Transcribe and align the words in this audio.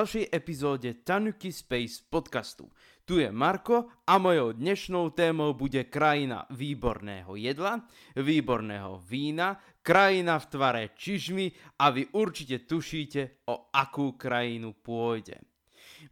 ďalšej 0.00 0.32
epizóde 0.32 1.04
Tanuki 1.04 1.52
Space 1.52 2.00
podcastu. 2.08 2.72
Tu 3.04 3.20
je 3.20 3.28
Marko 3.28 3.92
a 4.08 4.16
mojou 4.16 4.56
dnešnou 4.56 5.12
témou 5.12 5.52
bude 5.52 5.92
krajina 5.92 6.48
výborného 6.48 7.36
jedla, 7.36 7.84
výborného 8.16 9.04
vína, 9.04 9.60
krajina 9.84 10.40
v 10.40 10.46
tvare 10.48 10.84
čižmy 10.96 11.76
a 11.84 11.92
vy 11.92 12.16
určite 12.16 12.64
tušíte, 12.64 13.44
o 13.52 13.68
akú 13.76 14.16
krajinu 14.16 14.72
pôjde. 14.72 15.36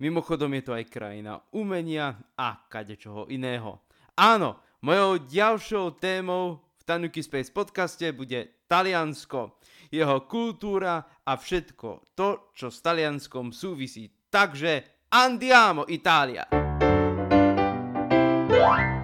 Mimochodom 0.05 0.53
je 0.61 0.63
to 0.69 0.77
aj 0.77 0.85
krajina 0.93 1.41
umenia 1.57 2.13
a 2.37 2.69
kadečoho 2.69 3.33
iného. 3.33 3.89
Áno, 4.21 4.61
mojou 4.85 5.25
ďalšou 5.25 5.97
témou 5.97 6.61
Tanuki 6.89 7.21
Space 7.21 7.53
podcaste 7.53 8.17
bude 8.17 8.65
Taliansko 8.65 9.61
jeho 9.93 10.25
kultúra 10.25 11.21
a 11.21 11.37
všetko 11.37 12.17
to, 12.17 12.49
čo 12.57 12.73
s 12.73 12.81
Talianskom 12.81 13.53
súvisí. 13.53 14.09
Takže 14.33 15.05
andiamo 15.13 15.85
Italia! 15.85 16.49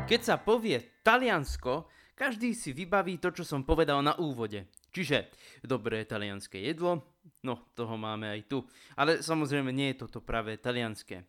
Keď 0.08 0.20
sa 0.24 0.40
povie 0.40 0.96
Taliansko, 1.04 1.92
každý 2.16 2.56
si 2.56 2.72
vybaví 2.72 3.20
to, 3.20 3.36
čo 3.36 3.44
som 3.44 3.68
povedal 3.68 4.00
na 4.00 4.16
úvode. 4.16 4.72
Čiže 4.88 5.28
dobré 5.60 6.08
talianské 6.08 6.64
jedlo, 6.64 7.20
no 7.44 7.68
toho 7.76 8.00
máme 8.00 8.32
aj 8.32 8.40
tu. 8.48 8.64
Ale 8.96 9.20
samozrejme 9.20 9.68
nie 9.76 9.92
je 9.92 10.08
toto 10.08 10.24
práve 10.24 10.56
talianské. 10.56 11.20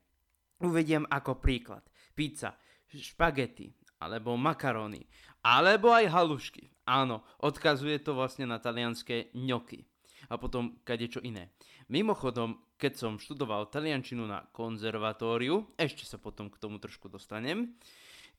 Uvediem 0.64 1.04
ako 1.12 1.36
príklad. 1.36 1.84
Pizza, 2.16 2.56
špagety, 2.88 3.76
alebo 4.00 4.36
makaróny, 4.36 5.02
alebo 5.46 5.94
aj 5.94 6.10
halušky. 6.10 6.74
Áno, 6.90 7.22
odkazuje 7.38 8.02
to 8.02 8.18
vlastne 8.18 8.50
na 8.50 8.58
talianské 8.58 9.30
ňoky 9.38 9.86
a 10.30 10.42
potom 10.42 10.82
kadečo 10.82 11.22
iné. 11.22 11.54
Mimochodom, 11.86 12.58
keď 12.82 12.94
som 12.98 13.22
študoval 13.22 13.70
taliančinu 13.70 14.26
na 14.26 14.42
konzervatóriu, 14.50 15.70
ešte 15.78 16.02
sa 16.02 16.18
potom 16.18 16.50
k 16.50 16.58
tomu 16.58 16.82
trošku 16.82 17.06
dostanem, 17.14 17.78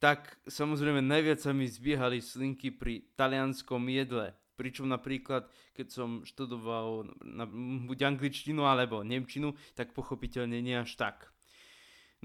tak 0.03 0.34
samozrejme 0.51 0.99
najviac 0.99 1.39
sa 1.39 1.55
mi 1.55 1.71
zbiehali 1.71 2.19
slinky 2.19 2.75
pri 2.75 3.07
talianskom 3.15 3.87
jedle. 3.87 4.34
Pričom 4.57 4.89
napríklad, 4.89 5.47
keď 5.77 5.87
som 5.93 6.11
študoval 6.25 7.12
na, 7.23 7.45
buď 7.87 8.09
angličtinu 8.09 8.65
alebo 8.65 9.05
nemčinu, 9.05 9.53
tak 9.77 9.93
pochopiteľne 9.93 10.59
nie 10.65 10.75
až 10.75 10.97
tak. 10.97 11.29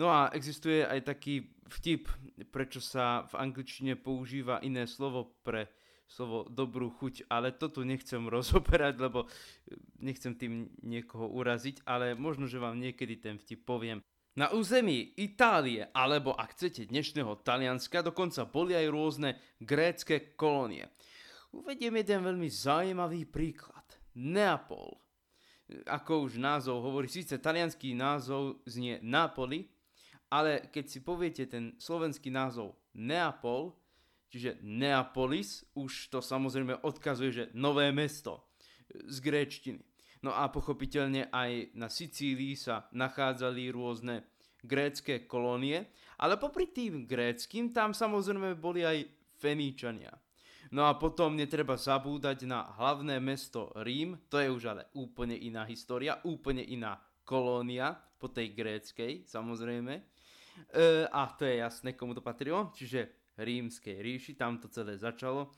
No 0.02 0.10
a 0.10 0.34
existuje 0.34 0.82
aj 0.82 1.06
taký 1.06 1.46
vtip, 1.70 2.10
prečo 2.50 2.82
sa 2.82 3.30
v 3.30 3.38
angličtine 3.38 3.94
používa 3.94 4.58
iné 4.66 4.90
slovo 4.90 5.38
pre 5.46 5.70
slovo 6.10 6.50
dobrú 6.50 6.90
chuť, 6.90 7.30
ale 7.30 7.54
to 7.54 7.70
tu 7.70 7.86
nechcem 7.86 8.26
rozoberať, 8.34 8.98
lebo 8.98 9.24
e, 9.24 9.28
nechcem 10.02 10.34
tým 10.34 10.74
niekoho 10.82 11.30
uraziť, 11.30 11.86
ale 11.86 12.18
možno, 12.18 12.50
že 12.50 12.58
vám 12.58 12.82
niekedy 12.82 13.22
ten 13.22 13.38
vtip 13.38 13.62
poviem. 13.62 14.02
Na 14.34 14.50
území 14.50 15.14
Itálie, 15.22 15.86
alebo 15.94 16.34
ak 16.34 16.58
chcete 16.58 16.90
dnešného 16.90 17.46
Talianska, 17.46 18.02
dokonca 18.02 18.48
boli 18.50 18.74
aj 18.74 18.88
rôzne 18.90 19.30
grécké 19.62 20.34
kolónie. 20.34 20.88
Uvediem 21.52 22.00
jeden 22.00 22.26
veľmi 22.26 22.48
zaujímavý 22.48 23.28
príklad. 23.28 23.84
Neapol. 24.16 24.98
Ako 25.84 26.26
už 26.32 26.40
názov 26.40 26.80
hovorí, 26.80 27.12
síce 27.12 27.40
talianský 27.44 27.92
názov 27.92 28.64
znie 28.64 29.04
Napoli, 29.04 29.68
ale 30.32 30.72
keď 30.72 30.86
si 30.88 31.00
poviete 31.04 31.44
ten 31.46 31.76
slovenský 31.76 32.32
názov 32.32 32.80
Neapol, 32.96 33.76
čiže 34.32 34.64
Neapolis, 34.64 35.68
už 35.76 36.08
to 36.08 36.24
samozrejme 36.24 36.80
odkazuje, 36.88 37.32
že 37.36 37.46
nové 37.52 37.92
mesto 37.92 38.48
z 38.88 39.20
gréčtiny. 39.20 39.84
No 40.24 40.32
a 40.32 40.48
pochopiteľne 40.48 41.28
aj 41.34 41.76
na 41.76 41.92
Sicílii 41.92 42.56
sa 42.56 42.88
nachádzali 42.96 43.74
rôzne 43.74 44.24
grécké 44.62 45.26
kolónie, 45.26 45.90
ale 46.22 46.38
popri 46.38 46.70
tým 46.70 47.10
gréckým 47.10 47.74
tam 47.74 47.92
samozrejme 47.92 48.54
boli 48.56 48.86
aj 48.86 49.04
Feníčania. 49.42 50.14
No 50.72 50.88
a 50.88 50.96
potom 50.96 51.36
netreba 51.36 51.76
zabúdať 51.76 52.48
na 52.48 52.70
hlavné 52.80 53.20
mesto 53.20 53.74
Rím, 53.82 54.16
to 54.32 54.40
je 54.40 54.48
už 54.48 54.64
ale 54.72 54.84
úplne 54.96 55.36
iná 55.36 55.68
história, 55.68 56.22
úplne 56.24 56.64
iná 56.64 57.02
kolónia 57.26 57.98
po 58.22 58.30
tej 58.30 58.54
gréckej 58.54 59.26
samozrejme. 59.26 60.11
E, 60.70 61.08
a 61.10 61.32
to 61.34 61.46
je 61.48 61.64
jasné, 61.64 61.98
komu 61.98 62.14
to 62.14 62.22
patrilo, 62.22 62.70
čiže 62.76 63.34
rímskej 63.40 63.98
ríši, 63.98 64.38
tam 64.38 64.62
to 64.62 64.70
celé 64.70 65.00
začalo. 65.00 65.54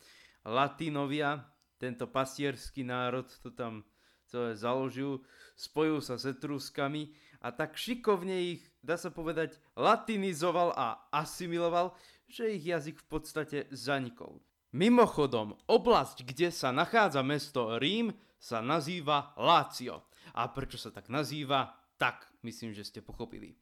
Latinovia, 0.47 1.43
tento 1.79 2.07
pastierský 2.07 2.87
národ 2.87 3.27
to 3.43 3.51
tam 3.51 3.83
celé 4.27 4.55
založil, 4.55 5.21
spojil 5.59 5.99
sa 5.99 6.15
s 6.15 6.25
Etruskami 6.25 7.11
a 7.43 7.51
tak 7.51 7.75
šikovne 7.75 8.55
ich, 8.55 8.63
dá 8.79 8.95
sa 8.95 9.11
povedať, 9.11 9.59
latinizoval 9.75 10.71
a 10.73 11.05
asimiloval, 11.11 11.93
že 12.31 12.55
ich 12.55 12.63
jazyk 12.65 13.03
v 13.03 13.07
podstate 13.11 13.57
zanikol. 13.69 14.39
Mimochodom, 14.73 15.53
oblasť, 15.69 16.25
kde 16.25 16.49
sa 16.49 16.73
nachádza 16.73 17.21
mesto 17.21 17.77
Rím, 17.77 18.09
sa 18.41 18.57
nazýva 18.59 19.37
Lácio. 19.37 20.09
A 20.33 20.49
prečo 20.49 20.81
sa 20.81 20.89
tak 20.89 21.13
nazýva? 21.13 21.82
Tak, 21.97 22.25
myslím, 22.41 22.73
že 22.73 22.83
ste 22.83 23.05
pochopili. 23.05 23.55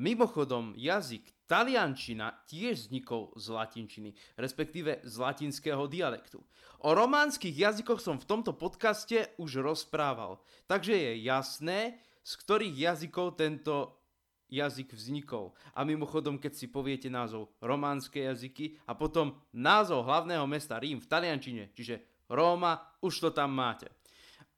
Mimochodom, 0.00 0.72
jazyk 0.74 1.30
Taliančina 1.44 2.32
tiež 2.48 2.88
vznikol 2.88 3.36
z 3.36 3.46
latinčiny, 3.52 4.10
respektíve 4.40 5.04
z 5.04 5.14
latinského 5.20 5.84
dialektu. 5.84 6.40
O 6.80 6.96
románskych 6.96 7.52
jazykoch 7.52 8.00
som 8.00 8.16
v 8.16 8.24
tomto 8.24 8.56
podcaste 8.56 9.28
už 9.36 9.60
rozprával, 9.60 10.40
takže 10.64 10.96
je 10.96 11.12
jasné, 11.28 12.00
z 12.24 12.32
ktorých 12.40 12.74
jazykov 12.74 13.36
tento 13.36 14.00
jazyk 14.48 14.96
vznikol. 14.96 15.52
A 15.76 15.84
mimochodom, 15.84 16.40
keď 16.40 16.52
si 16.56 16.66
poviete 16.72 17.12
názov 17.12 17.52
románske 17.60 18.24
jazyky 18.24 18.80
a 18.88 18.96
potom 18.96 19.36
názov 19.52 20.08
hlavného 20.08 20.48
mesta 20.48 20.80
Rím 20.80 21.00
v 21.04 21.10
taliančine, 21.10 21.76
čiže 21.76 22.24
Róma, 22.32 22.80
už 23.04 23.20
to 23.20 23.30
tam 23.36 23.52
máte. 23.52 23.92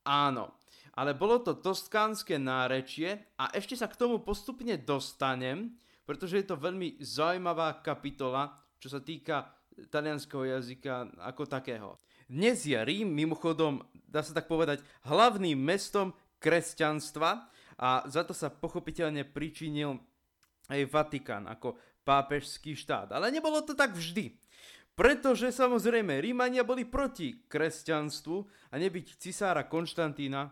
Áno, 0.06 0.62
ale 0.96 1.12
bolo 1.12 1.44
to 1.44 1.60
toskánske 1.60 2.40
nárečie 2.40 3.36
a 3.36 3.52
ešte 3.52 3.76
sa 3.76 3.84
k 3.84 4.00
tomu 4.00 4.24
postupne 4.24 4.80
dostanem, 4.80 5.76
pretože 6.08 6.40
je 6.40 6.46
to 6.48 6.56
veľmi 6.56 6.96
zaujímavá 7.04 7.84
kapitola, 7.84 8.56
čo 8.80 8.88
sa 8.88 9.04
týka 9.04 9.52
talianského 9.92 10.56
jazyka 10.56 11.20
ako 11.20 11.44
takého. 11.44 12.00
Dnes 12.26 12.64
je 12.64 12.74
Rím 12.80 13.12
mimochodom, 13.12 13.84
dá 14.08 14.24
sa 14.24 14.32
tak 14.32 14.48
povedať, 14.48 14.80
hlavným 15.04 15.60
mestom 15.60 16.16
kresťanstva 16.40 17.44
a 17.76 17.88
za 18.08 18.24
to 18.24 18.32
sa 18.32 18.48
pochopiteľne 18.48 19.28
pričinil 19.28 20.00
aj 20.72 20.80
Vatikán 20.88 21.44
ako 21.46 21.76
pápežský 22.02 22.72
štát. 22.72 23.12
Ale 23.12 23.28
nebolo 23.28 23.60
to 23.62 23.76
tak 23.76 23.92
vždy. 23.92 24.32
Pretože 24.96 25.52
samozrejme 25.52 26.24
Rímania 26.24 26.64
boli 26.64 26.88
proti 26.88 27.44
kresťanstvu 27.44 28.36
a 28.72 28.74
nebyť 28.80 29.20
cisára 29.20 29.68
Konštantína, 29.68 30.48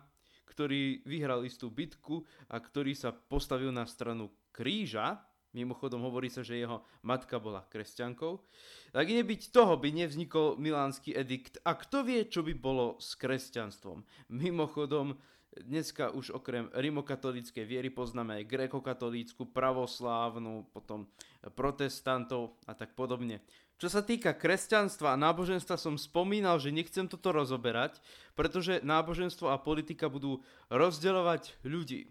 ktorý 0.54 1.02
vyhral 1.02 1.42
istú 1.42 1.66
bitku 1.66 2.22
a 2.46 2.62
ktorý 2.62 2.94
sa 2.94 3.10
postavil 3.10 3.74
na 3.74 3.82
stranu 3.90 4.30
kríža, 4.54 5.18
Mimochodom 5.54 6.02
hovorí 6.02 6.26
sa, 6.34 6.42
že 6.42 6.58
jeho 6.58 6.82
matka 7.06 7.38
bola 7.38 7.62
kresťankou. 7.70 8.42
Tak 8.90 9.06
nebyť 9.06 9.54
toho 9.54 9.78
by 9.78 9.86
nevznikol 9.94 10.58
milánsky 10.58 11.14
edikt. 11.14 11.62
A 11.62 11.78
kto 11.78 12.02
vie, 12.02 12.26
čo 12.26 12.42
by 12.42 12.58
bolo 12.58 12.98
s 12.98 13.14
kresťanstvom? 13.14 14.02
Mimochodom, 14.34 15.14
dneska 15.54 16.10
už 16.10 16.34
okrem 16.34 16.66
rimokatolíckej 16.74 17.62
viery 17.62 17.94
poznáme 17.94 18.42
aj 18.42 18.50
grekokatolícku, 18.50 19.54
pravoslávnu, 19.54 20.74
potom 20.74 21.06
protestantov 21.54 22.58
a 22.66 22.74
tak 22.74 22.98
podobne. 22.98 23.38
Čo 23.74 23.90
sa 23.90 24.06
týka 24.06 24.30
kresťanstva 24.38 25.14
a 25.14 25.20
náboženstva 25.20 25.74
som 25.74 25.98
spomínal, 25.98 26.62
že 26.62 26.70
nechcem 26.70 27.10
toto 27.10 27.34
rozoberať, 27.34 27.98
pretože 28.38 28.78
náboženstvo 28.86 29.50
a 29.50 29.58
politika 29.58 30.06
budú 30.06 30.46
rozdeľovať 30.70 31.58
ľudí. 31.66 32.06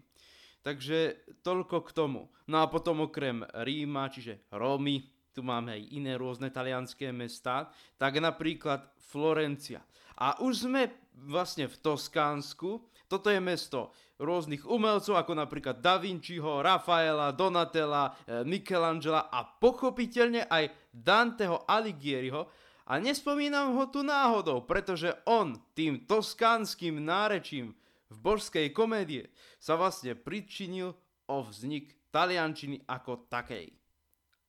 Takže 0.64 1.20
toľko 1.44 1.84
k 1.84 1.90
tomu. 1.92 2.32
No 2.48 2.64
a 2.64 2.68
potom 2.68 3.04
okrem 3.04 3.44
Ríma, 3.52 4.08
čiže 4.08 4.44
Rómy, 4.52 5.13
tu 5.34 5.42
máme 5.42 5.74
aj 5.74 5.82
iné 5.90 6.14
rôzne 6.14 6.48
talianské 6.54 7.10
mesta, 7.10 7.74
tak 7.98 8.22
napríklad 8.22 8.86
Florencia. 9.10 9.82
A 10.14 10.38
už 10.38 10.70
sme 10.70 10.94
vlastne 11.26 11.66
v 11.66 11.74
Toskánsku, 11.82 12.86
toto 13.10 13.28
je 13.28 13.42
mesto 13.42 13.90
rôznych 14.22 14.62
umelcov, 14.62 15.18
ako 15.18 15.34
napríklad 15.34 15.82
Da 15.82 15.98
Vinciho, 15.98 16.62
Rafaela, 16.62 17.34
Donatella, 17.34 18.14
eh, 18.24 18.46
Michelangela 18.46 19.26
a 19.26 19.42
pochopiteľne 19.42 20.46
aj 20.46 20.70
Danteho 20.94 21.66
Alighieriho. 21.66 22.46
A 22.84 23.00
nespomínam 23.00 23.74
ho 23.80 23.88
tu 23.88 24.04
náhodou, 24.04 24.62
pretože 24.68 25.08
on 25.24 25.56
tým 25.72 26.04
toskánskym 26.04 27.00
nárečím 27.00 27.72
v 28.12 28.16
božskej 28.20 28.70
komédie 28.76 29.32
sa 29.56 29.74
vlastne 29.74 30.12
pričinil 30.12 30.92
o 31.26 31.36
vznik 31.40 31.96
taliančiny 32.12 32.84
ako 32.84 33.26
takej. 33.26 33.72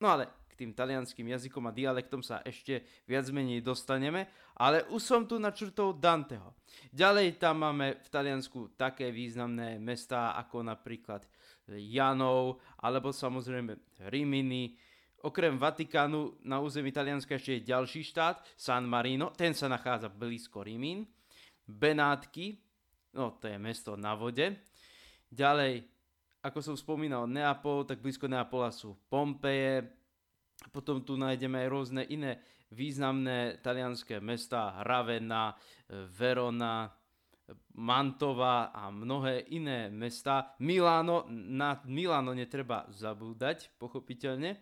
No 0.03 0.11
ale 0.11 0.27
tým 0.56 0.72
talianským 0.72 1.28
jazykom 1.28 1.68
a 1.68 1.75
dialektom 1.75 2.24
sa 2.24 2.40
ešte 2.42 2.81
viac 3.06 3.28
menej 3.30 3.62
dostaneme, 3.62 4.31
ale 4.56 4.88
už 4.90 5.02
som 5.04 5.22
tu 5.28 5.36
načrtol 5.36 6.00
Danteho. 6.00 6.56
Ďalej 6.96 7.38
tam 7.38 7.68
máme 7.68 8.00
v 8.00 8.07
Taliansku 8.07 8.74
také 8.80 9.12
významné 9.12 9.78
mestá 9.78 10.34
ako 10.40 10.63
napríklad 10.63 11.28
Janov, 11.68 12.63
alebo 12.80 13.12
samozrejme 13.12 13.75
Rimini, 14.07 14.75
Okrem 15.25 15.57
Vatikánu 15.57 16.38
na 16.46 16.62
území 16.62 16.94
Talianska 16.94 17.42
ešte 17.42 17.57
je 17.57 17.74
ďalší 17.74 18.06
štát, 18.06 18.46
San 18.54 18.86
Marino, 18.86 19.34
ten 19.34 19.57
sa 19.57 19.66
nachádza 19.66 20.06
blízko 20.06 20.62
Rimín. 20.62 21.10
Benátky, 21.66 22.62
no 23.18 23.34
to 23.42 23.50
je 23.50 23.57
mesto 23.57 23.98
na 23.98 24.13
vode. 24.13 24.54
Ďalej, 25.34 25.81
ako 26.46 26.60
som 26.62 26.78
spomínal, 26.78 27.25
Neapol, 27.25 27.90
tak 27.90 28.06
blízko 28.06 28.30
Neapola 28.30 28.69
sú 28.69 28.94
Pompeje, 29.10 29.90
potom 30.72 31.04
tu 31.04 31.16
nájdeme 31.19 31.62
aj 31.66 31.68
rôzne 31.72 32.04
iné 32.07 32.40
významné 32.74 33.62
talianské 33.62 34.19
mesta, 34.19 34.81
Ravenna, 34.84 35.56
Verona, 36.16 36.90
Mantova 37.78 38.74
a 38.74 38.90
mnohé 38.90 39.46
iné 39.54 39.94
mesta. 39.94 40.57
Miláno, 40.60 41.30
na 41.30 41.78
Miláno 41.86 42.34
netreba 42.34 42.90
zabúdať, 42.90 43.69
pochopiteľne 43.78 44.57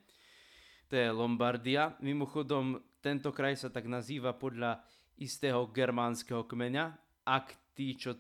to 0.94 1.02
je 1.02 1.10
Lombardia. 1.10 1.98
Mimochodom, 2.06 2.78
tento 3.02 3.34
kraj 3.34 3.58
sa 3.58 3.74
tak 3.74 3.90
nazýva 3.90 4.38
podľa 4.38 4.84
istého 5.18 5.66
germánskeho 5.74 6.46
kmeňa. 6.46 6.86
Ak 7.26 7.74
tí, 7.74 7.98
čo 7.98 8.14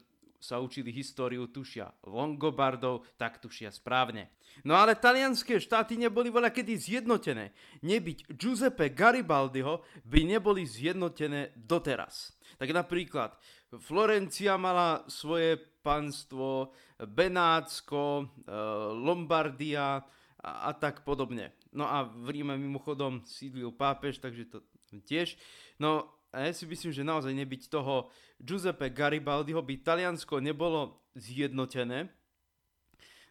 sa 0.44 0.60
učili 0.60 0.92
históriu, 0.92 1.48
tušia 1.48 1.88
Longobardov, 2.04 3.08
tak 3.16 3.40
tušia 3.40 3.72
správne. 3.72 4.28
No 4.68 4.76
ale 4.76 5.00
talianské 5.00 5.56
štáty 5.58 5.96
neboli 5.96 6.28
voľa 6.28 6.52
kedy 6.52 6.76
zjednotené. 6.76 7.56
Nebyť 7.80 8.36
Giuseppe 8.36 8.92
Garibaldiho 8.92 9.80
by 10.04 10.20
neboli 10.28 10.68
zjednotené 10.68 11.56
doteraz. 11.56 12.36
Tak 12.60 12.70
napríklad 12.76 13.40
Florencia 13.80 14.60
mala 14.60 15.08
svoje 15.08 15.58
panstvo, 15.82 16.76
Benátsko, 17.00 18.28
eh, 18.28 18.54
Lombardia 18.94 20.04
a 20.44 20.72
tak 20.76 21.08
podobne. 21.08 21.56
No 21.72 21.88
a 21.88 22.04
v 22.04 22.30
Ríme 22.30 22.60
mimochodom 22.60 23.24
sídlil 23.24 23.72
pápež, 23.72 24.20
takže 24.20 24.52
to 24.52 24.60
tiež. 25.08 25.40
No 25.80 26.12
a 26.34 26.50
ja 26.50 26.52
si 26.52 26.66
myslím, 26.66 26.90
že 26.90 27.06
naozaj 27.06 27.30
nebyť 27.30 27.70
toho 27.70 28.10
Giuseppe 28.42 28.90
Garibaldiho 28.90 29.62
by 29.62 29.86
Taliansko 29.86 30.42
nebolo 30.42 31.06
zjednotené. 31.14 32.10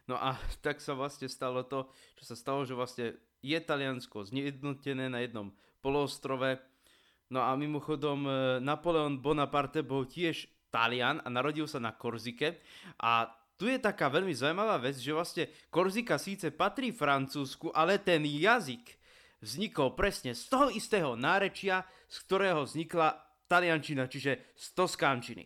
No 0.07 0.15
a 0.15 0.39
tak 0.65 0.79
sa 0.79 0.95
vlastne 0.95 1.27
stalo 1.27 1.67
to, 1.67 1.91
čo 2.15 2.23
sa 2.31 2.35
stalo, 2.39 2.63
že 2.63 2.71
vlastne 2.71 3.19
je 3.43 3.59
Taliansko 3.59 4.23
zjednotené 4.31 5.11
na 5.11 5.19
jednom 5.19 5.51
poloostrove. 5.83 6.63
No 7.27 7.43
a 7.43 7.51
mimochodom 7.59 8.23
e, 8.23 8.31
Napoleon 8.63 9.19
Bonaparte 9.19 9.83
bol 9.83 10.07
tiež 10.07 10.47
Talian 10.71 11.19
a 11.21 11.27
narodil 11.27 11.67
sa 11.67 11.83
na 11.83 11.91
Korzike 11.91 12.63
a 13.03 13.27
tu 13.59 13.67
je 13.69 13.77
taká 13.77 14.09
veľmi 14.09 14.31
zaujímavá 14.33 14.79
vec, 14.79 14.97
že 14.97 15.13
vlastne 15.13 15.45
Korzika 15.69 16.15
síce 16.17 16.49
patrí 16.55 16.95
Francúzsku, 16.95 17.69
ale 17.75 17.99
ten 17.99 18.23
jazyk 18.25 18.95
vznikol 19.43 19.91
presne 19.99 20.31
z 20.31 20.47
toho 20.47 20.71
istého 20.71 21.19
nárečia, 21.19 21.83
z 22.07 22.15
ktorého 22.23 22.63
vznikla 22.63 23.19
taliančina, 23.51 24.07
čiže 24.07 24.55
z 24.55 24.65
toskánčiny. 24.71 25.45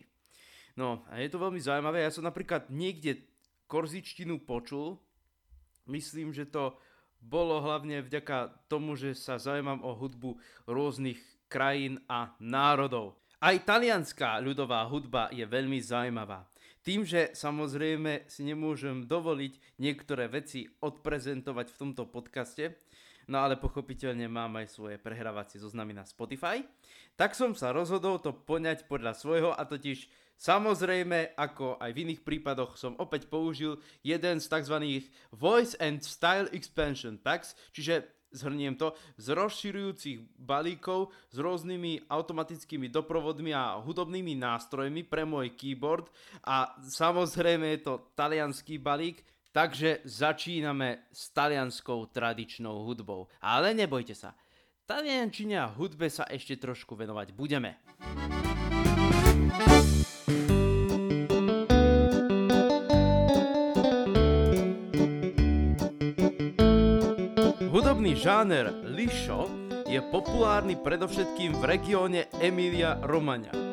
No 0.78 1.02
a 1.10 1.18
je 1.18 1.26
to 1.26 1.42
veľmi 1.42 1.58
zaujímavé, 1.58 2.06
ja 2.06 2.14
som 2.14 2.22
napríklad 2.22 2.70
niekde 2.70 3.26
korzičtinu 3.66 4.46
počul, 4.46 5.02
myslím, 5.90 6.30
že 6.30 6.46
to 6.46 6.78
bolo 7.18 7.58
hlavne 7.58 8.06
vďaka 8.06 8.70
tomu, 8.70 8.94
že 8.94 9.18
sa 9.18 9.42
zaujímam 9.42 9.82
o 9.82 9.90
hudbu 9.98 10.38
rôznych 10.70 11.18
krajín 11.50 11.98
a 12.06 12.30
národov. 12.38 13.18
Aj 13.42 13.54
talianská 13.58 14.38
ľudová 14.38 14.86
hudba 14.86 15.26
je 15.34 15.42
veľmi 15.42 15.82
zaujímavá. 15.82 16.46
Tým, 16.82 17.02
že 17.02 17.34
samozrejme 17.34 18.30
si 18.30 18.46
nemôžem 18.46 19.04
dovoliť 19.04 19.82
niektoré 19.82 20.30
veci 20.30 20.64
odprezentovať 20.78 21.66
v 21.74 21.78
tomto 21.78 22.06
podcaste, 22.06 22.78
no 23.28 23.44
ale 23.44 23.60
pochopiteľne 23.60 24.26
mám 24.26 24.56
aj 24.58 24.72
svoje 24.72 24.96
prehrávacie 24.96 25.60
zoznamy 25.60 25.92
na 25.92 26.08
Spotify, 26.08 26.64
tak 27.14 27.36
som 27.36 27.52
sa 27.52 27.70
rozhodol 27.70 28.18
to 28.18 28.32
poňať 28.32 28.88
podľa 28.88 29.12
svojho 29.12 29.50
a 29.52 29.62
totiž 29.68 30.08
samozrejme, 30.40 31.36
ako 31.36 31.76
aj 31.76 31.90
v 31.92 32.00
iných 32.08 32.24
prípadoch 32.24 32.80
som 32.80 32.96
opäť 32.96 33.28
použil 33.28 33.78
jeden 34.00 34.40
z 34.40 34.46
tzv. 34.48 34.76
Voice 35.36 35.76
and 35.78 36.00
Style 36.00 36.48
Expansion 36.56 37.20
Packs, 37.20 37.52
čiže 37.76 38.18
zhrniem 38.32 38.76
to, 38.76 38.92
z 39.16 39.32
rozširujúcich 39.32 40.36
balíkov 40.36 41.12
s 41.32 41.36
rôznymi 41.40 42.12
automatickými 42.12 42.92
doprovodmi 42.92 43.56
a 43.56 43.80
hudobnými 43.80 44.36
nástrojmi 44.36 45.04
pre 45.08 45.24
môj 45.24 45.56
keyboard 45.56 46.12
a 46.44 46.76
samozrejme 46.76 47.64
je 47.76 47.80
to 47.84 47.94
talianský 48.12 48.76
balík, 48.76 49.24
takže 49.52 50.04
začíname 50.04 51.08
s 51.12 51.30
talianskou 51.32 52.06
tradičnou 52.12 52.84
hudbou. 52.84 53.28
Ale 53.40 53.74
nebojte 53.74 54.14
sa, 54.14 54.34
taliančine 54.88 55.60
a 55.60 55.68
hudbe 55.68 56.08
sa 56.08 56.24
ešte 56.28 56.56
trošku 56.56 56.96
venovať 56.96 57.36
budeme. 57.36 57.76
Hudobný 67.68 68.16
žáner 68.16 68.72
lišo 68.88 69.48
je 69.88 70.00
populárny 70.12 70.76
predovšetkým 70.76 71.56
v 71.60 71.62
regióne 71.64 72.20
Emilia 72.40 73.00
Romagna. 73.04 73.67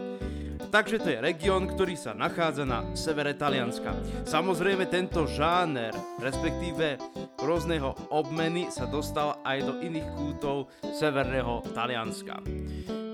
Takže 0.76 1.00
to 1.00 1.08
je 1.08 1.24
región, 1.24 1.72
ktorý 1.72 1.96
sa 1.96 2.12
nachádza 2.12 2.68
na 2.68 2.84
severe 3.00 3.32
Talianska. 3.32 3.96
Samozrejme 4.28 4.92
tento 4.92 5.24
žáner, 5.24 5.96
respektíve 6.20 7.00
rôzneho 7.40 7.96
obmeny 8.12 8.68
sa 8.68 8.84
dostal 8.84 9.40
aj 9.48 9.72
do 9.72 9.80
iných 9.80 10.04
kútov 10.20 10.68
severného 10.84 11.64
Talianska. 11.72 12.44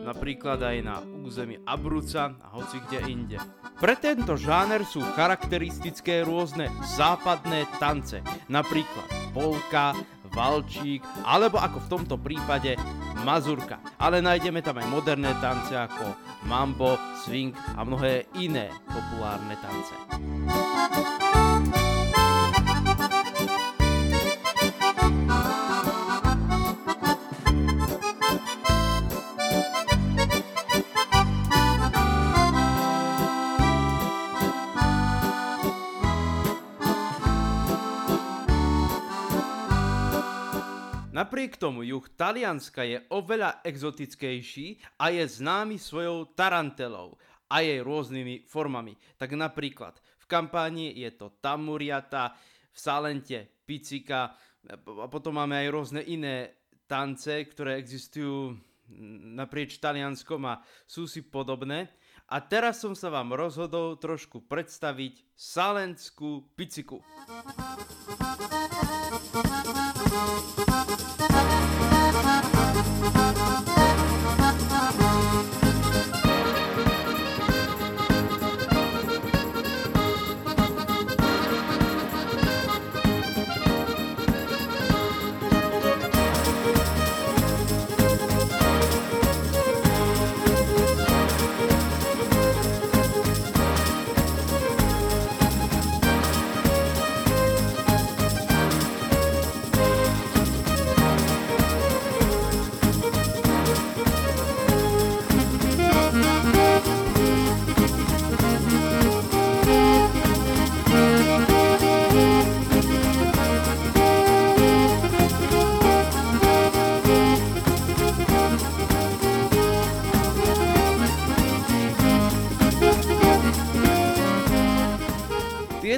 Napríklad 0.01 0.57
aj 0.57 0.77
na 0.81 1.05
území 1.21 1.61
Abruca 1.61 2.33
a 2.41 2.49
hoci 2.49 2.81
kde 2.89 2.99
inde. 3.05 3.37
Pre 3.77 3.93
tento 3.93 4.33
žáner 4.33 4.81
sú 4.81 5.05
charakteristické 5.13 6.25
rôzne 6.25 6.65
západné 6.97 7.69
tance, 7.77 8.25
napríklad 8.49 9.05
polka, 9.37 9.93
valčík, 10.31 11.03
alebo 11.27 11.59
ako 11.59 11.77
v 11.83 11.89
tomto 11.91 12.15
prípade 12.17 12.79
mazurka. 13.23 13.83
Ale 13.99 14.23
nájdeme 14.23 14.63
tam 14.63 14.79
aj 14.79 14.87
moderné 14.89 15.31
tance 15.43 15.75
ako 15.75 16.15
mambo, 16.47 16.97
swing 17.21 17.53
a 17.77 17.83
mnohé 17.85 18.25
iné 18.39 18.71
populárne 18.89 19.55
tance. 19.59 19.93
Napriek 41.31 41.55
tomu 41.55 41.87
juh 41.87 42.03
Talianska 42.19 42.83
je 42.83 43.07
oveľa 43.07 43.63
exotickejší 43.63 44.99
a 44.99 45.15
je 45.15 45.23
známy 45.23 45.79
svojou 45.79 46.27
tarantelou 46.35 47.15
a 47.47 47.63
jej 47.63 47.79
rôznymi 47.79 48.43
formami. 48.51 48.99
Tak 49.15 49.39
napríklad 49.39 49.95
v 50.19 50.25
kampánii 50.27 50.91
je 50.91 51.07
to 51.15 51.31
tamuriata, 51.39 52.35
v 52.67 52.75
Salente 52.75 53.63
picika 53.63 54.35
a 54.75 55.07
potom 55.07 55.39
máme 55.39 55.55
aj 55.55 55.67
rôzne 55.71 56.03
iné 56.03 56.67
tance, 56.83 57.31
ktoré 57.31 57.79
existujú 57.79 58.51
naprieč 59.31 59.79
Talianskom 59.79 60.43
a 60.51 60.59
sú 60.83 61.07
si 61.07 61.23
podobné. 61.23 61.95
A 62.27 62.43
teraz 62.43 62.83
som 62.83 62.91
sa 62.91 63.07
vám 63.07 63.31
rozhodol 63.39 63.95
trošku 63.95 64.51
predstaviť 64.51 65.23
salenskú 65.31 66.51
piciku. 66.59 66.99
Thank 69.33 69.45
you. 75.45 75.50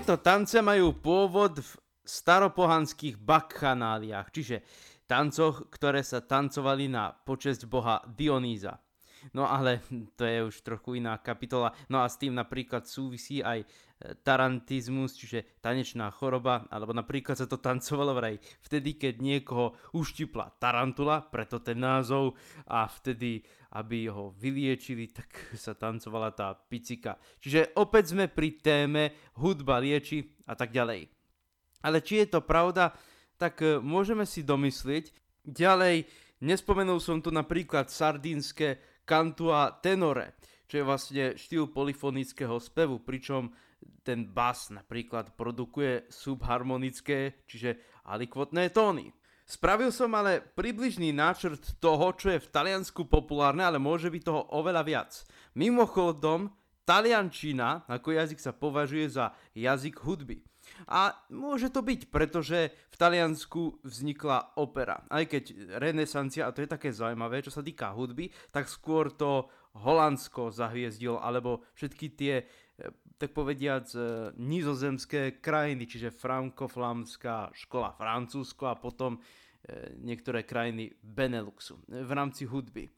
Tieto 0.03 0.19
tance 0.19 0.59
majú 0.59 0.99
pôvod 0.99 1.63
v 1.63 1.71
staropohanských 2.03 3.15
bakchanáliách, 3.23 4.35
čiže 4.35 4.59
tancoch, 5.07 5.71
ktoré 5.71 6.03
sa 6.03 6.19
tancovali 6.19 6.91
na 6.91 7.15
počesť 7.15 7.63
boha 7.71 8.03
Dionýza. 8.11 8.83
No 9.31 9.47
ale 9.47 9.79
to 10.19 10.27
je 10.27 10.43
už 10.43 10.59
trochu 10.59 10.99
iná 10.99 11.15
kapitola. 11.23 11.71
No 11.87 12.03
a 12.03 12.11
s 12.11 12.19
tým 12.19 12.35
napríklad 12.35 12.83
súvisí 12.83 13.39
aj 13.39 13.63
e, 13.63 13.67
tarantizmus, 14.27 15.15
čiže 15.15 15.63
tanečná 15.63 16.11
choroba, 16.11 16.67
alebo 16.67 16.91
napríklad 16.91 17.39
sa 17.39 17.47
to 17.47 17.63
tancovalo 17.63 18.11
vraj 18.11 18.35
vtedy, 18.59 18.99
keď 18.99 19.23
niekoho 19.23 19.79
uštipla 19.95 20.59
tarantula, 20.59 21.23
preto 21.31 21.63
ten 21.63 21.79
názov, 21.79 22.35
a 22.67 22.91
vtedy, 22.91 23.39
aby 23.73 24.05
ho 24.09 24.33
vyliečili, 24.37 25.09
tak 25.09 25.29
sa 25.57 25.73
tancovala 25.73 26.29
tá 26.33 26.53
picika. 26.53 27.17
Čiže 27.41 27.73
opäť 27.77 28.13
sme 28.13 28.29
pri 28.29 28.61
téme 28.61 29.33
hudba 29.41 29.81
lieči 29.81 30.21
a 30.45 30.53
tak 30.53 30.69
ďalej. 30.69 31.09
Ale 31.83 31.99
či 31.99 32.23
je 32.23 32.27
to 32.37 32.45
pravda, 32.45 32.93
tak 33.35 33.59
e, 33.59 33.81
môžeme 33.81 34.23
si 34.23 34.45
domyslieť. 34.45 35.11
Ďalej, 35.43 36.07
nespomenul 36.39 37.03
som 37.03 37.19
tu 37.19 37.33
napríklad 37.33 37.91
sardínske 37.91 38.79
cantua 39.03 39.75
tenore, 39.83 40.39
čo 40.69 40.79
je 40.79 40.87
vlastne 40.87 41.23
štýl 41.35 41.67
polyfonického 41.67 42.55
spevu, 42.63 43.03
pričom 43.03 43.51
ten 44.03 44.23
bas 44.31 44.71
napríklad 44.71 45.35
produkuje 45.35 46.07
subharmonické, 46.07 47.43
čiže 47.43 47.99
alikvotné 48.07 48.71
tóny. 48.71 49.11
Spravil 49.43 49.91
som 49.91 50.07
ale 50.15 50.39
približný 50.39 51.11
náčrt 51.11 51.77
toho, 51.83 52.15
čo 52.15 52.31
je 52.31 52.39
v 52.39 52.51
Taliansku 52.51 53.05
populárne, 53.11 53.67
ale 53.67 53.75
môže 53.75 54.07
byť 54.07 54.23
toho 54.23 54.47
oveľa 54.55 54.83
viac. 54.87 55.11
Mimochodom, 55.53 56.47
taliančina 56.87 57.83
ako 57.87 58.15
jazyk 58.15 58.39
sa 58.39 58.55
považuje 58.55 59.11
za 59.11 59.35
jazyk 59.51 59.99
hudby. 59.99 60.43
A 60.87 61.11
môže 61.27 61.67
to 61.67 61.83
byť, 61.83 62.07
pretože 62.07 62.71
v 62.71 62.95
Taliansku 62.95 63.83
vznikla 63.83 64.55
opera. 64.55 65.03
Aj 65.11 65.27
keď 65.27 65.75
renesancia, 65.75 66.47
a 66.47 66.55
to 66.55 66.63
je 66.63 66.71
také 66.71 66.95
zaujímavé, 66.95 67.43
čo 67.43 67.51
sa 67.51 67.59
týka 67.59 67.91
hudby, 67.91 68.31
tak 68.55 68.71
skôr 68.71 69.11
to 69.11 69.51
Holandsko 69.73 70.53
zahviezdilo, 70.53 71.19
alebo 71.19 71.67
všetky 71.75 72.07
tie, 72.15 72.47
tak 73.23 73.31
povediac, 73.31 73.87
e, 73.95 73.99
nizozemské 74.35 75.39
krajiny, 75.39 75.87
čiže 75.87 76.11
frankoflamská 76.11 77.55
škola 77.55 77.95
Francúzsko 77.95 78.67
a 78.67 78.75
potom 78.75 79.15
e, 79.15 79.19
niektoré 80.03 80.43
krajiny 80.43 80.91
Beneluxu 80.99 81.79
v 81.87 82.11
rámci 82.11 82.43
hudby 82.43 82.91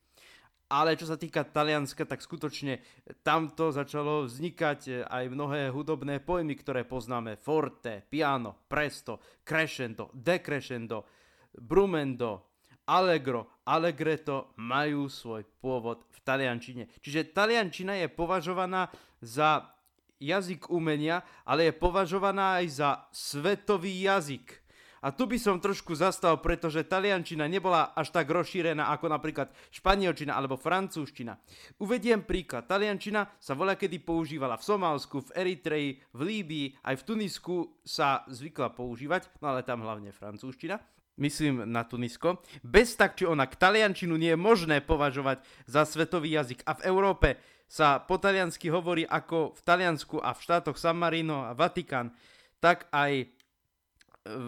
ale 0.66 0.98
čo 0.98 1.06
sa 1.06 1.18
týka 1.18 1.46
Talianska, 1.46 2.10
tak 2.10 2.26
skutočne 2.26 2.82
tamto 3.22 3.70
začalo 3.70 4.26
vznikať 4.26 5.06
aj 5.06 5.24
mnohé 5.30 5.70
hudobné 5.70 6.18
pojmy, 6.18 6.58
ktoré 6.58 6.82
poznáme. 6.90 7.38
Forte, 7.38 8.02
piano, 8.10 8.66
presto, 8.66 9.22
crescendo, 9.46 10.10
decrescendo, 10.10 11.06
brumendo, 11.54 12.58
allegro, 12.90 13.62
allegretto 13.70 14.58
majú 14.58 15.06
svoj 15.06 15.46
pôvod 15.62 16.10
v 16.10 16.18
taliančine. 16.26 16.90
Čiže 17.02 17.30
taliančina 17.34 18.02
je 18.02 18.10
považovaná 18.10 18.90
za 19.22 19.75
jazyk 20.20 20.72
umenia, 20.72 21.24
ale 21.44 21.70
je 21.70 21.74
považovaná 21.78 22.62
aj 22.64 22.66
za 22.72 22.90
svetový 23.12 24.06
jazyk. 24.06 24.66
A 25.06 25.14
tu 25.14 25.30
by 25.30 25.38
som 25.38 25.62
trošku 25.62 25.94
zastal, 25.94 26.42
pretože 26.42 26.82
taliančina 26.82 27.46
nebola 27.46 27.94
až 27.94 28.10
tak 28.10 28.26
rozšírená 28.26 28.90
ako 28.90 29.14
napríklad 29.14 29.54
španielčina 29.70 30.34
alebo 30.34 30.58
francúzština. 30.58 31.38
Uvediem 31.78 32.26
príklad. 32.26 32.66
Taliančina 32.66 33.38
sa 33.38 33.54
voľa 33.54 33.78
kedy 33.78 34.02
používala 34.02 34.58
v 34.58 34.66
Somálsku, 34.66 35.30
v 35.30 35.34
Eritreji, 35.46 36.02
v 36.10 36.20
Líbii, 36.26 36.68
aj 36.90 36.96
v 36.98 37.06
Tunisku 37.06 37.56
sa 37.86 38.26
zvykla 38.26 38.74
používať, 38.74 39.30
no 39.46 39.54
ale 39.54 39.62
tam 39.62 39.86
hlavne 39.86 40.10
francúzština 40.10 40.95
myslím 41.18 41.68
na 41.68 41.88
Tunisko, 41.88 42.44
bez 42.64 42.96
tak 43.00 43.16
či 43.16 43.28
onak 43.28 43.56
taliančinu 43.56 44.16
nie 44.20 44.36
je 44.36 44.40
možné 44.40 44.84
považovať 44.84 45.44
za 45.68 45.88
svetový 45.88 46.36
jazyk 46.36 46.64
a 46.68 46.76
v 46.76 46.86
Európe 46.88 47.30
sa 47.66 47.98
po 47.98 48.22
taliansky 48.22 48.70
hovorí 48.70 49.04
ako 49.10 49.58
v 49.58 49.62
Taliansku 49.66 50.22
a 50.22 50.38
v 50.38 50.44
štátoch 50.44 50.78
San 50.78 51.02
Marino 51.02 51.50
a 51.50 51.58
Vatikán, 51.58 52.14
tak 52.62 52.86
aj 52.94 53.26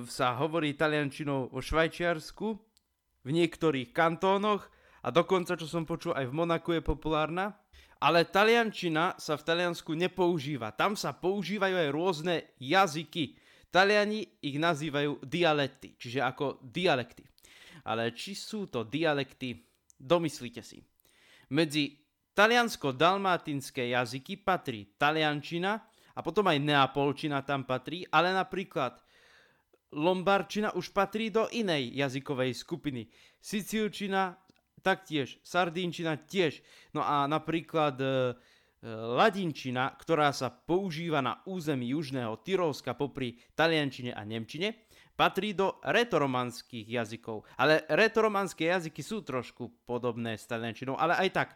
sa 0.10 0.38
hovorí 0.38 0.74
taliančinou 0.74 1.50
vo 1.50 1.62
Švajčiarsku, 1.62 2.48
v 3.28 3.30
niektorých 3.36 3.92
kantónoch 3.92 4.72
a 5.04 5.12
dokonca, 5.12 5.60
čo 5.60 5.68
som 5.68 5.84
počul, 5.84 6.16
aj 6.16 6.32
v 6.32 6.38
Monaku 6.38 6.80
je 6.80 6.82
populárna. 6.82 7.60
Ale 7.98 8.30
taliančina 8.30 9.18
sa 9.18 9.34
v 9.42 9.46
Taliansku 9.46 9.98
nepoužíva. 9.98 10.70
Tam 10.78 10.94
sa 10.94 11.18
používajú 11.18 11.76
aj 11.82 11.90
rôzne 11.90 12.36
jazyky. 12.62 13.34
Taliani 13.68 14.24
ich 14.42 14.58
nazývajú 14.58 15.24
dialekty, 15.28 16.00
čiže 16.00 16.24
ako 16.24 16.64
dialekty. 16.64 17.24
Ale 17.88 18.12
či 18.16 18.36
sú 18.36 18.68
to 18.68 18.88
dialekty, 18.88 19.60
domyslite 19.96 20.64
si. 20.64 20.84
Medzi 21.52 21.96
taliansko-dalmátinské 22.36 23.92
jazyky 23.96 24.44
patrí 24.44 24.96
taliančina 25.00 25.80
a 26.16 26.20
potom 26.20 26.48
aj 26.52 26.60
neapolčina 26.60 27.42
tam 27.42 27.64
patrí, 27.64 28.04
ale 28.12 28.36
napríklad 28.36 29.00
Lombardčina 29.96 30.76
už 30.76 30.92
patrí 30.92 31.32
do 31.32 31.48
inej 31.48 31.96
jazykovej 31.96 32.52
skupiny. 32.60 33.08
Sicílčina 33.40 34.36
taktiež, 34.84 35.40
Sardínčina 35.48 36.20
tiež. 36.20 36.60
No 36.92 37.08
a 37.08 37.24
napríklad 37.24 37.96
e, 38.00 38.08
ladinčina, 38.86 39.98
ktorá 39.98 40.30
sa 40.30 40.54
používa 40.54 41.18
na 41.24 41.42
území 41.50 41.90
južného 41.98 42.38
Tyrolska 42.46 42.94
popri 42.94 43.42
taliančine 43.58 44.14
a 44.14 44.22
nemčine, 44.22 44.86
patrí 45.18 45.58
do 45.58 45.82
retoromanských 45.82 46.86
jazykov. 46.86 47.50
Ale 47.58 47.90
retoromanské 47.90 48.70
jazyky 48.70 49.02
sú 49.02 49.26
trošku 49.26 49.84
podobné 49.90 50.38
s 50.38 50.46
taliančinou, 50.46 50.94
ale 50.94 51.18
aj 51.18 51.30
tak 51.34 51.50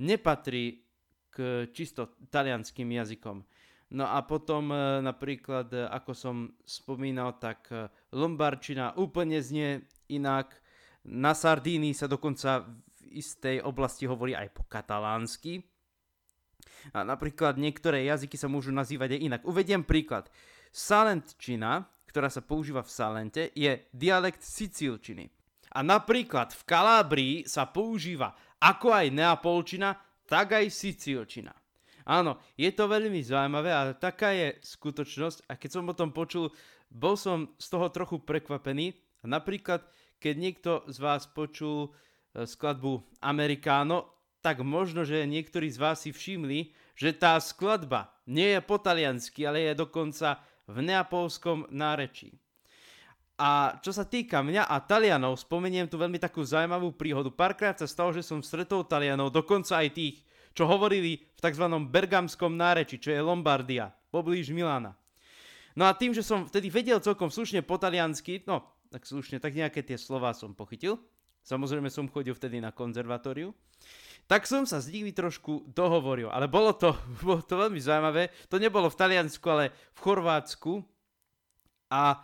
nepatrí 0.00 0.88
k 1.28 1.68
čisto 1.72 2.16
talianským 2.32 2.88
jazykom. 2.88 3.44
No 3.92 4.08
a 4.08 4.24
potom 4.24 4.72
e, 4.72 5.04
napríklad, 5.04 5.68
e, 5.76 5.84
ako 5.84 6.12
som 6.16 6.36
spomínal, 6.64 7.36
tak 7.36 7.68
e, 7.68 7.92
Lombarčina 8.16 8.96
úplne 8.96 9.36
znie 9.44 9.84
inak. 10.08 10.56
Na 11.04 11.36
Sardínii 11.36 11.92
sa 11.92 12.08
dokonca 12.08 12.64
v 12.64 13.20
istej 13.20 13.60
oblasti 13.60 14.08
hovorí 14.08 14.32
aj 14.32 14.48
po 14.56 14.64
katalánsky. 14.64 15.60
A 16.92 17.06
napríklad 17.06 17.58
niektoré 17.60 18.06
jazyky 18.06 18.34
sa 18.34 18.50
môžu 18.50 18.74
nazývať 18.74 19.18
aj 19.18 19.20
inak. 19.20 19.42
Uvediem 19.46 19.86
príklad. 19.86 20.28
Salentčina, 20.72 21.84
ktorá 22.08 22.32
sa 22.32 22.40
používa 22.40 22.80
v 22.84 22.92
Salente, 22.92 23.42
je 23.52 23.88
dialekt 23.92 24.40
Sicílčiny. 24.40 25.28
A 25.72 25.80
napríklad 25.80 26.52
v 26.52 26.62
Kalábrii 26.68 27.34
sa 27.48 27.64
používa 27.64 28.36
ako 28.60 28.92
aj 28.92 29.06
Neapolčina, 29.10 29.96
tak 30.28 30.54
aj 30.54 30.68
Sicílčina. 30.68 31.52
Áno, 32.06 32.42
je 32.58 32.70
to 32.74 32.90
veľmi 32.90 33.22
zaujímavé, 33.22 33.70
ale 33.70 33.92
taká 33.94 34.34
je 34.34 34.58
skutočnosť 34.58 35.46
a 35.46 35.54
keď 35.54 35.70
som 35.70 35.86
o 35.86 35.94
tom 35.94 36.10
počul, 36.10 36.50
bol 36.90 37.14
som 37.14 37.54
z 37.56 37.66
toho 37.70 37.88
trochu 37.94 38.18
prekvapený. 38.20 38.92
Napríklad, 39.22 39.86
keď 40.18 40.34
niekto 40.34 40.70
z 40.90 40.98
vás 40.98 41.30
počul 41.30 41.88
e, 41.88 41.90
skladbu 42.42 43.22
Americano, 43.22 44.21
tak 44.42 44.60
možno, 44.66 45.06
že 45.06 45.22
niektorí 45.24 45.70
z 45.70 45.78
vás 45.78 46.02
si 46.02 46.10
všimli, 46.10 46.74
že 46.98 47.14
tá 47.14 47.38
skladba 47.38 48.10
nie 48.26 48.58
je 48.58 48.60
po 48.60 48.76
taliansky, 48.76 49.46
ale 49.46 49.70
je 49.70 49.78
dokonca 49.78 50.42
v 50.66 50.76
neapolskom 50.82 51.70
nárečí. 51.70 52.34
A 53.40 53.80
čo 53.80 53.90
sa 53.90 54.06
týka 54.06 54.44
mňa 54.44 54.68
a 54.68 54.76
Talianov, 54.78 55.40
spomeniem 55.40 55.90
tu 55.90 55.98
veľmi 55.98 56.20
takú 56.20 56.44
zaujímavú 56.44 56.94
príhodu. 56.94 57.32
Párkrát 57.32 57.74
sa 57.74 57.90
stalo, 57.90 58.14
že 58.14 58.22
som 58.22 58.44
stretol 58.44 58.86
Talianov, 58.86 59.34
dokonca 59.34 59.82
aj 59.82 59.88
tých, 59.96 60.16
čo 60.52 60.68
hovorili 60.68 61.26
v 61.32 61.40
tzv. 61.40 61.66
bergamskom 61.88 62.54
náreči, 62.54 63.00
čo 63.00 63.10
je 63.10 63.24
Lombardia, 63.24 63.90
poblíž 64.12 64.52
Milána. 64.52 64.94
No 65.72 65.88
a 65.88 65.96
tým, 65.96 66.12
že 66.12 66.20
som 66.20 66.44
vtedy 66.44 66.68
vedel 66.68 67.00
celkom 67.00 67.32
slušne 67.32 67.64
po 67.64 67.80
taliansky, 67.80 68.44
no 68.44 68.60
tak 68.92 69.08
slušne, 69.08 69.40
tak 69.40 69.56
nejaké 69.56 69.80
tie 69.80 69.96
slova 69.96 70.36
som 70.36 70.52
pochytil. 70.52 71.00
Samozrejme 71.42 71.88
som 71.88 72.12
chodil 72.12 72.36
vtedy 72.36 72.60
na 72.60 72.70
konzervatóriu. 72.70 73.56
Tak 74.30 74.48
som 74.48 74.64
sa 74.64 74.80
z 74.80 74.94
nimi 74.94 75.12
trošku 75.12 75.68
dohovoril, 75.70 76.32
ale 76.32 76.48
bolo 76.48 76.72
to, 76.72 76.94
bolo 77.24 77.42
to 77.42 77.58
veľmi 77.58 77.78
zaujímavé. 77.78 78.32
To 78.48 78.56
nebolo 78.56 78.88
v 78.88 78.98
Taliansku, 78.98 79.46
ale 79.50 79.74
v 79.92 79.98
Chorvátsku. 80.00 80.72
A 81.92 82.16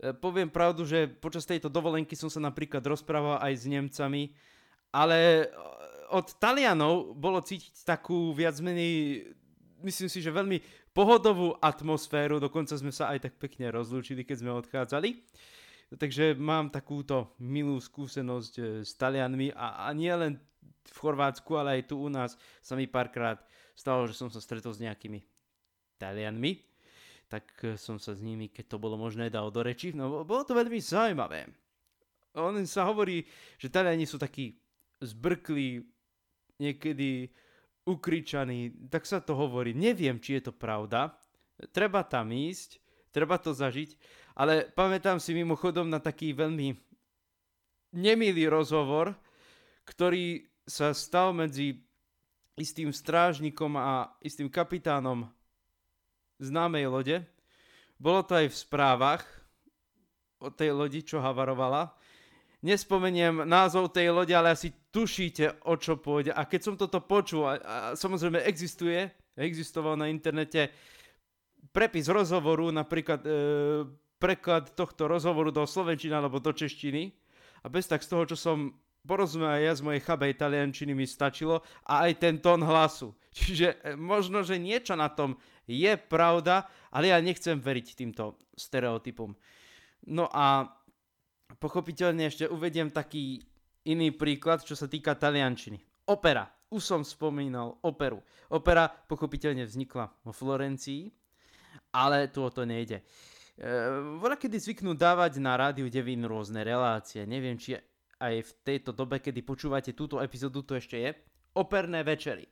e, 0.00 0.16
poviem 0.16 0.48
pravdu, 0.48 0.88
že 0.88 1.06
počas 1.06 1.44
tejto 1.44 1.68
dovolenky 1.68 2.16
som 2.16 2.32
sa 2.32 2.40
napríklad 2.40 2.80
rozprával 2.80 3.42
aj 3.44 3.52
s 3.52 3.64
Nemcami, 3.68 4.32
ale 4.92 5.48
od 6.12 6.28
Talianov 6.36 7.16
bolo 7.16 7.40
cítiť 7.40 7.88
takú 7.88 8.36
viac 8.36 8.60
menej, 8.60 9.24
myslím 9.80 10.08
si, 10.12 10.20
že 10.20 10.28
veľmi 10.28 10.60
pohodovú 10.92 11.56
atmosféru, 11.56 12.36
dokonca 12.36 12.76
sme 12.76 12.92
sa 12.92 13.08
aj 13.16 13.28
tak 13.28 13.34
pekne 13.40 13.72
rozlúčili, 13.72 14.22
keď 14.22 14.36
sme 14.44 14.52
odchádzali. 14.52 15.10
Takže 15.92 16.36
mám 16.40 16.72
takúto 16.72 17.36
milú 17.40 17.76
skúsenosť 17.76 18.54
eh, 18.60 18.64
s 18.84 18.92
Talianmi 18.96 19.52
a, 19.52 19.88
a 19.88 19.92
nie 19.92 20.12
len 20.12 20.40
v 20.82 20.98
Chorvátsku, 20.98 21.54
ale 21.56 21.80
aj 21.80 21.92
tu 21.92 21.98
u 21.98 22.10
nás 22.10 22.34
sa 22.60 22.74
mi 22.74 22.90
párkrát 22.90 23.40
stalo, 23.74 24.06
že 24.06 24.14
som 24.14 24.28
sa 24.28 24.42
stretol 24.42 24.74
s 24.74 24.82
nejakými 24.82 25.22
Talianmi. 25.96 26.58
tak 27.30 27.46
eh, 27.64 27.78
som 27.80 27.96
sa 27.96 28.12
s 28.12 28.20
nimi, 28.20 28.50
keď 28.50 28.76
to 28.76 28.82
bolo 28.82 28.98
možné, 28.98 29.32
dal 29.32 29.48
do 29.48 29.62
reči. 29.62 29.94
No 29.94 30.26
bolo 30.26 30.42
to 30.44 30.52
veľmi 30.52 30.78
zaujímavé. 30.82 31.48
On 32.36 32.56
sa 32.64 32.88
hovorí, 32.88 33.28
že 33.60 33.68
Taliani 33.68 34.08
sú 34.08 34.16
takí 34.16 34.56
zbrklí, 35.04 35.84
niekedy 36.56 37.28
ukričaní, 37.84 38.88
tak 38.88 39.04
sa 39.04 39.18
to 39.18 39.34
hovorí. 39.34 39.74
Neviem, 39.74 40.22
či 40.22 40.38
je 40.38 40.48
to 40.48 40.52
pravda. 40.54 41.12
Treba 41.74 42.06
tam 42.06 42.30
ísť, 42.30 42.78
treba 43.10 43.36
to 43.36 43.52
zažiť, 43.52 43.98
ale 44.38 44.70
pamätám 44.72 45.18
si 45.18 45.36
mimochodom 45.36 45.86
na 45.90 46.00
taký 46.00 46.32
veľmi 46.32 46.74
nemilý 47.92 48.48
rozhovor, 48.48 49.12
ktorý 49.84 50.51
sa 50.66 50.94
stal 50.94 51.34
medzi 51.34 51.82
istým 52.56 52.92
strážnikom 52.92 53.74
a 53.80 54.12
istým 54.20 54.46
kapitánom 54.46 55.26
známej 56.38 56.86
lode. 56.90 57.16
Bolo 57.96 58.26
to 58.26 58.34
aj 58.34 58.50
v 58.50 58.60
správach 58.60 59.24
o 60.42 60.50
tej 60.50 60.74
lodi, 60.74 61.06
čo 61.06 61.22
havarovala. 61.22 61.94
Nespomeniem 62.62 63.42
názov 63.42 63.90
tej 63.90 64.14
lode, 64.14 64.34
ale 64.34 64.54
asi 64.54 64.70
tušíte, 64.90 65.66
o 65.66 65.74
čo 65.78 65.98
pôjde. 65.98 66.34
A 66.34 66.46
keď 66.46 66.60
som 66.62 66.74
toto 66.78 67.02
počul, 67.02 67.46
a, 67.46 67.54
a 67.58 67.76
samozrejme 67.98 68.42
existuje, 68.46 69.06
existoval 69.34 69.98
na 69.98 70.06
internete 70.10 70.70
prepis 71.74 72.06
rozhovoru, 72.06 72.70
napríklad 72.70 73.20
e, 73.22 73.30
preklad 74.18 74.74
tohto 74.78 75.10
rozhovoru 75.10 75.50
do 75.50 75.66
slovenčiny 75.66 76.14
alebo 76.14 76.38
do 76.38 76.54
češtiny. 76.54 77.10
A 77.62 77.70
bez 77.70 77.86
tak 77.86 78.02
z 78.02 78.10
toho, 78.10 78.26
čo 78.30 78.36
som 78.38 78.74
porozumel 79.06 79.58
aj 79.58 79.62
ja 79.62 79.72
z 79.74 79.84
mojej 79.84 80.02
chabej 80.02 80.32
taliančiny 80.38 80.92
mi 80.94 81.06
stačilo 81.06 81.62
a 81.86 82.06
aj 82.08 82.12
ten 82.22 82.38
tón 82.38 82.62
hlasu. 82.62 83.14
Čiže 83.36 83.68
e, 83.82 83.98
možno, 83.98 84.46
že 84.46 84.60
niečo 84.60 84.94
na 84.94 85.10
tom 85.10 85.36
je 85.66 85.94
pravda, 85.96 86.66
ale 86.90 87.10
ja 87.10 87.18
nechcem 87.22 87.58
veriť 87.58 87.86
týmto 87.94 88.38
stereotypom. 88.54 89.32
No 90.10 90.26
a 90.30 90.66
pochopiteľne 91.56 92.26
ešte 92.26 92.50
uvediem 92.50 92.90
taký 92.90 93.42
iný 93.86 94.10
príklad, 94.14 94.62
čo 94.66 94.74
sa 94.74 94.90
týka 94.90 95.14
taliančiny. 95.14 95.78
Opera. 96.10 96.50
Už 96.72 96.82
som 96.82 97.00
spomínal 97.04 97.76
operu. 97.84 98.24
Opera 98.48 98.88
pochopiteľne 98.88 99.68
vznikla 99.68 100.08
vo 100.24 100.32
Florencii, 100.32 101.12
ale 101.92 102.32
tu 102.32 102.40
o 102.40 102.48
to 102.48 102.64
nejde. 102.64 103.00
E, 103.00 103.04
voľa 104.16 104.40
kedy 104.40 104.56
zvyknú 104.56 104.96
dávať 104.96 105.36
na 105.36 105.52
rádiu 105.54 105.92
Devín 105.92 106.24
rôzne 106.24 106.64
relácie. 106.64 107.28
Neviem, 107.28 107.60
či 107.60 107.76
aj 108.22 108.34
v 108.46 108.52
tejto 108.62 108.94
dobe, 108.94 109.18
kedy 109.18 109.42
počúvate 109.42 109.90
túto 109.98 110.22
epizódu, 110.22 110.62
to 110.62 110.78
ešte 110.78 110.96
je. 111.02 111.10
Operné 111.58 112.06
večery 112.06 112.46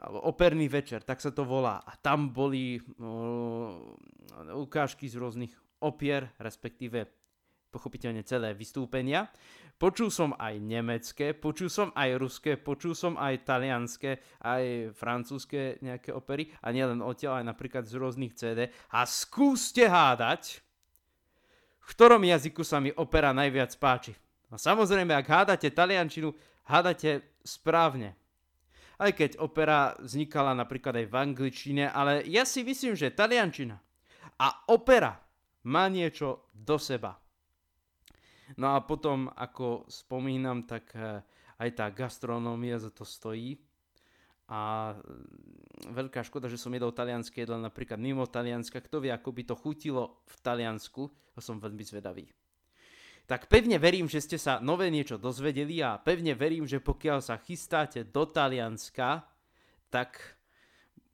alebo 0.00 0.24
operný 0.32 0.64
večer, 0.72 1.04
tak 1.04 1.20
sa 1.20 1.28
to 1.28 1.44
volá. 1.44 1.84
A 1.84 1.92
tam 2.00 2.32
boli 2.32 2.80
no, 2.96 4.00
ukážky 4.56 5.04
z 5.04 5.20
rôznych 5.20 5.52
opier, 5.84 6.32
respektíve 6.40 7.04
pochopiteľne 7.70 8.24
celé 8.26 8.56
vystúpenia. 8.56 9.30
Počul 9.80 10.12
som 10.12 10.36
aj 10.36 10.60
nemecké, 10.60 11.32
počul 11.32 11.72
som 11.72 11.88
aj 11.96 12.20
ruské, 12.20 12.60
počul 12.60 12.92
som 12.92 13.16
aj 13.16 13.48
talianské, 13.48 14.20
aj 14.44 14.92
francúzske 14.92 15.80
nejaké 15.80 16.12
opery 16.12 16.52
a 16.60 16.68
nielen 16.74 17.00
odtiaľ, 17.00 17.40
aj 17.40 17.46
napríklad 17.48 17.84
z 17.88 17.94
rôznych 17.96 18.36
CD. 18.36 18.68
A 18.92 19.08
skúste 19.08 19.88
hádať, 19.88 20.60
v 21.80 21.88
ktorom 21.96 22.20
jazyku 22.24 22.60
sa 22.60 22.76
mi 22.82 22.92
opera 22.92 23.32
najviac 23.32 23.72
páči. 23.80 24.12
No 24.50 24.58
samozrejme, 24.58 25.14
ak 25.14 25.26
hádate 25.30 25.70
taliančinu, 25.70 26.34
hádate 26.66 27.22
správne 27.46 28.18
aj 29.00 29.16
keď 29.16 29.30
opera 29.40 29.96
vznikala 29.96 30.52
napríklad 30.52 31.00
aj 31.00 31.06
v 31.08 31.16
angličtine, 31.16 31.88
ale 31.88 32.20
ja 32.28 32.44
si 32.44 32.60
myslím, 32.60 32.92
že 32.92 33.08
taliančina 33.08 33.80
a 34.36 34.68
opera 34.68 35.16
má 35.64 35.88
niečo 35.88 36.52
do 36.52 36.76
seba. 36.76 37.16
No 38.60 38.76
a 38.76 38.84
potom, 38.84 39.32
ako 39.32 39.88
spomínam, 39.88 40.68
tak 40.68 40.92
eh, 40.92 41.24
aj 41.60 41.70
tá 41.72 41.86
gastronómia 41.88 42.76
za 42.76 42.92
to 42.92 43.08
stojí. 43.08 43.56
A 44.50 44.92
mm, 44.98 45.94
veľká 45.94 46.26
škoda, 46.26 46.50
že 46.50 46.58
som 46.58 46.74
jedol 46.74 46.90
talianské 46.90 47.46
jedlo 47.46 47.56
napríklad 47.62 48.02
mimo 48.02 48.26
Talianska. 48.26 48.82
Kto 48.82 48.98
vie, 48.98 49.14
ako 49.14 49.30
by 49.30 49.42
to 49.46 49.54
chutilo 49.54 50.26
v 50.26 50.36
Taliansku, 50.42 51.06
to 51.06 51.38
som 51.38 51.62
veľmi 51.62 51.86
zvedavý. 51.86 52.26
Tak 53.26 53.46
pevne 53.46 53.80
verím, 53.80 54.08
že 54.08 54.22
ste 54.22 54.38
sa 54.38 54.58
nové 54.60 54.88
niečo 54.92 55.18
dozvedeli 55.18 55.80
a 55.80 55.98
pevne 56.00 56.34
verím, 56.34 56.66
že 56.66 56.82
pokiaľ 56.82 57.18
sa 57.22 57.38
chystáte 57.38 58.06
do 58.06 58.26
Talianska, 58.26 59.26
tak 59.90 60.38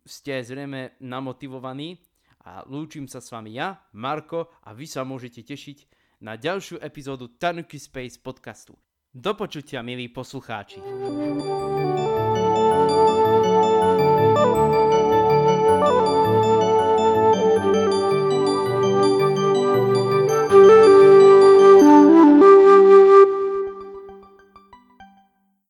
ste 0.07 0.41
zrejme 0.41 0.97
namotivovaní 1.03 1.99
a 2.47 2.63
lúčim 2.65 3.11
sa 3.11 3.19
s 3.19 3.29
vami 3.35 3.59
ja, 3.59 3.83
Marko 3.93 4.55
a 4.63 4.71
vy 4.71 4.87
sa 4.87 5.03
môžete 5.03 5.43
tešiť 5.43 5.79
na 6.23 6.39
ďalšiu 6.39 6.81
epizódu 6.81 7.29
Tanuki 7.37 7.77
Space 7.77 8.17
podcastu. 8.17 8.79
Do 9.13 9.35
počutia, 9.35 9.83
milí 9.83 10.09
poslucháči. 10.09 10.81